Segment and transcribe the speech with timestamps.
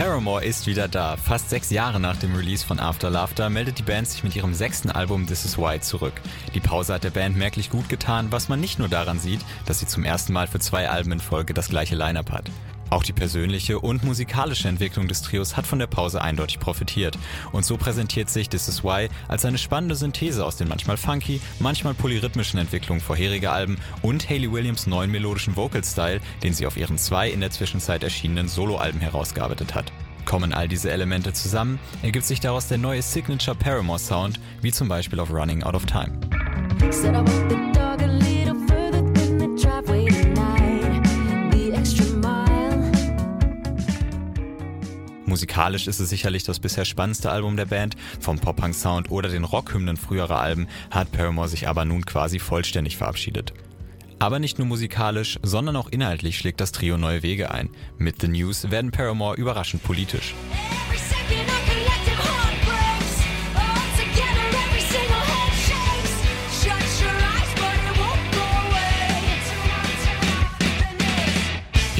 [0.00, 1.18] Paramore ist wieder da.
[1.18, 4.54] Fast sechs Jahre nach dem Release von After Laughter meldet die Band sich mit ihrem
[4.54, 6.14] sechsten Album This Is Why zurück.
[6.54, 9.80] Die Pause hat der Band merklich gut getan, was man nicht nur daran sieht, dass
[9.80, 12.50] sie zum ersten Mal für zwei Alben in Folge das gleiche Line-Up hat.
[12.90, 17.16] Auch die persönliche und musikalische Entwicklung des Trios hat von der Pause eindeutig profitiert.
[17.52, 21.40] Und so präsentiert sich This Is Why als eine spannende Synthese aus den manchmal funky,
[21.60, 26.98] manchmal polyrhythmischen Entwicklungen vorheriger Alben und Hayley Williams neuen melodischen Vocal-Style, den sie auf ihren
[26.98, 29.92] zwei in der Zwischenzeit erschienenen Soloalben herausgearbeitet hat.
[30.24, 34.88] Kommen all diese Elemente zusammen, ergibt sich daraus der neue Signature Paramore Sound, wie zum
[34.88, 36.18] Beispiel auf Running Out of Time.
[45.50, 47.96] Musikalisch ist es sicherlich das bisher spannendste Album der Band.
[48.20, 53.52] Vom Pop-Punk-Sound oder den Rockhymnen früherer Alben hat Paramore sich aber nun quasi vollständig verabschiedet.
[54.20, 57.68] Aber nicht nur musikalisch, sondern auch inhaltlich schlägt das Trio neue Wege ein.
[57.98, 60.36] Mit The News werden Paramore überraschend politisch.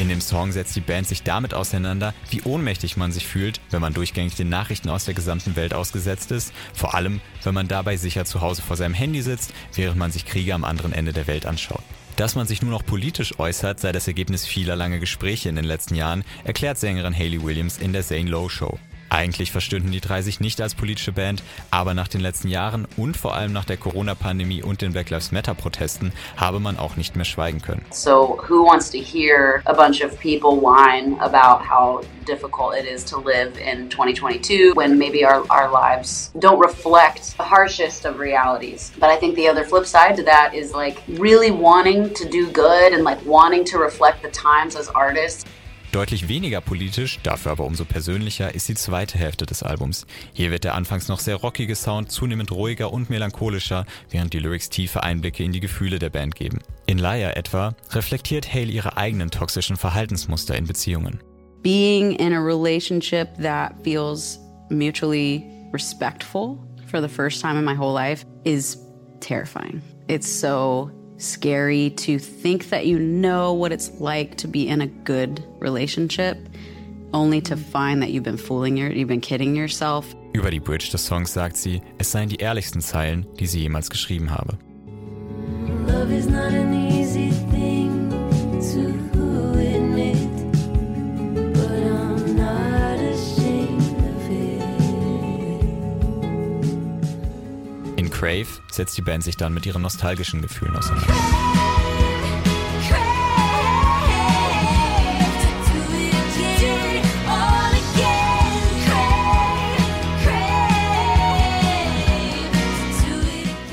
[0.09, 3.93] Dem Song setzt die Band sich damit auseinander, wie ohnmächtig man sich fühlt, wenn man
[3.93, 8.25] durchgängig den Nachrichten aus der gesamten Welt ausgesetzt ist, vor allem wenn man dabei sicher
[8.25, 11.47] zu Hause vor seinem Handy sitzt, während man sich Kriege am anderen Ende der Welt
[11.47, 11.83] anschaut.
[12.17, 15.65] Dass man sich nur noch politisch äußert, sei das Ergebnis vieler langer Gespräche in den
[15.65, 18.79] letzten Jahren, erklärt Sängerin Hayley Williams in der Zane Lowe Show.
[19.11, 23.17] Eigentlich verstünden die drei sich nicht als politische Band, aber nach den letzten Jahren und
[23.17, 27.25] vor allem nach der Corona-Pandemie und den Black Lives Matter-Protesten habe man auch nicht mehr
[27.25, 27.85] schweigen können.
[27.91, 33.05] So who wants to hear a bunch of people whine about how difficult it is
[33.05, 38.93] to live in 2022 when maybe our, our lives don't reflect the harshest of realities.
[39.01, 42.49] But I think the other flip side to that is like really wanting to do
[42.53, 45.45] good and like wanting to reflect the times as artists.
[45.93, 50.07] Deutlich weniger politisch, dafür aber umso persönlicher, ist die zweite Hälfte des Albums.
[50.33, 54.69] Hier wird der anfangs noch sehr rockige Sound zunehmend ruhiger und melancholischer, während die Lyrics
[54.69, 56.61] tiefe Einblicke in die Gefühle der Band geben.
[56.87, 61.19] In Liar etwa reflektiert Hale ihre eigenen toxischen Verhaltensmuster in Beziehungen.
[61.63, 64.39] Being in a relationship that feels
[64.71, 66.57] mutually respectful
[66.89, 68.79] for the first time in my whole life is
[69.19, 69.83] terrifying.
[70.07, 70.91] It's so
[71.21, 76.39] scary to think that you know what it's like to be in a good relationship,
[77.13, 80.15] only to find that you've been fooling your, you've been kidding yourself.
[80.33, 83.91] Über die Bridge des Songs sagt sie, es seien die ehrlichsten Zeilen, die sie jemals
[83.91, 84.59] geschrieben habe.
[85.87, 87.60] Love is not an easy thing
[98.31, 101.13] Crave setzt die Band sich dann mit ihren nostalgischen Gefühlen auseinander.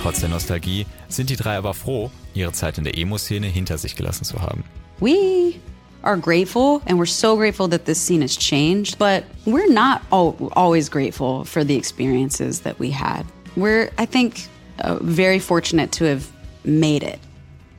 [0.02, 3.96] Trotz der Nostalgie sind die drei aber froh, ihre Zeit in der Emo-Szene hinter sich
[3.96, 4.64] gelassen zu haben.
[5.00, 5.60] We
[6.02, 10.90] are grateful and we're so grateful that this scene has changed, but we're not always
[10.90, 13.24] grateful for the experiences that we had.
[13.58, 14.48] We're, I think,
[14.84, 16.28] uh, very fortunate to have
[16.64, 17.20] made it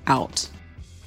[0.06, 0.50] out.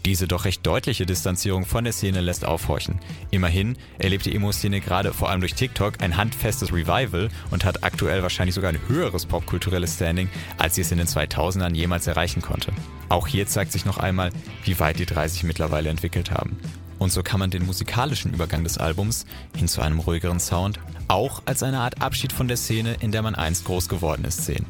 [0.06, 3.00] Diese doch recht deutliche Distanzierung von der Szene lässt aufhorchen.
[3.30, 8.24] Immerhin erlebt die Emo-Szene gerade vor allem durch TikTok ein handfestes Revival und hat aktuell
[8.24, 10.28] wahrscheinlich sogar ein höheres popkulturelles Standing,
[10.58, 12.72] als sie es in den 2000ern jemals erreichen konnte.
[13.10, 14.32] Auch hier zeigt sich noch einmal,
[14.64, 16.58] wie weit die drei sich mittlerweile entwickelt haben.
[17.02, 19.26] Und so kann man den musikalischen Übergang des Albums
[19.58, 23.24] hin zu einem ruhigeren Sound auch als eine Art Abschied von der Szene, in der
[23.24, 24.68] man einst groß geworden ist, sehen.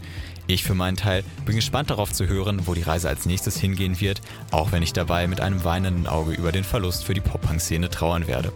[0.47, 3.99] Ich für meinen Teil bin gespannt darauf zu hören, wo die Reise als nächstes hingehen
[3.99, 4.21] wird,
[4.51, 8.27] auch wenn ich dabei mit einem weinenden Auge über den Verlust für die Pop-Punk-Szene trauern
[8.27, 8.53] werde.